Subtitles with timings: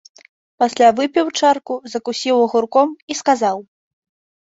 [0.63, 3.57] Пасля выпіў чарку, закусіў агурком і сказаў.